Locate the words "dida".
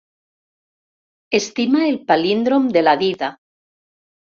3.05-3.33